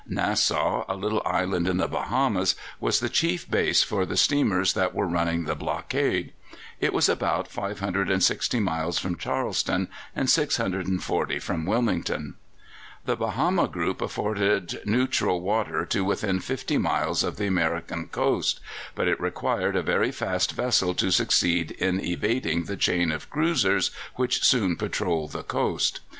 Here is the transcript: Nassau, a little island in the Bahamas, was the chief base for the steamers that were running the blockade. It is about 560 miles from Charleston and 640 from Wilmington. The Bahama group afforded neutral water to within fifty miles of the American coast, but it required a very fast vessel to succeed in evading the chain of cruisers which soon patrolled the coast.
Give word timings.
Nassau, 0.07 0.83
a 0.89 0.95
little 0.95 1.21
island 1.27 1.67
in 1.67 1.77
the 1.77 1.87
Bahamas, 1.87 2.55
was 2.79 3.01
the 3.01 3.07
chief 3.07 3.47
base 3.47 3.83
for 3.83 4.03
the 4.03 4.17
steamers 4.17 4.73
that 4.73 4.95
were 4.95 5.05
running 5.05 5.43
the 5.45 5.53
blockade. 5.53 6.33
It 6.79 6.91
is 6.95 7.07
about 7.07 7.47
560 7.47 8.59
miles 8.61 8.97
from 8.97 9.15
Charleston 9.15 9.89
and 10.15 10.27
640 10.27 11.37
from 11.37 11.67
Wilmington. 11.67 12.33
The 13.05 13.15
Bahama 13.15 13.67
group 13.67 14.01
afforded 14.01 14.81
neutral 14.85 15.39
water 15.39 15.85
to 15.85 16.03
within 16.03 16.39
fifty 16.39 16.79
miles 16.79 17.23
of 17.23 17.37
the 17.37 17.45
American 17.45 18.07
coast, 18.07 18.59
but 18.95 19.07
it 19.07 19.21
required 19.21 19.75
a 19.75 19.83
very 19.83 20.11
fast 20.11 20.53
vessel 20.53 20.95
to 20.95 21.11
succeed 21.11 21.69
in 21.77 22.03
evading 22.03 22.63
the 22.63 22.75
chain 22.75 23.11
of 23.11 23.29
cruisers 23.29 23.91
which 24.15 24.43
soon 24.43 24.75
patrolled 24.77 25.33
the 25.33 25.43
coast. 25.43 25.99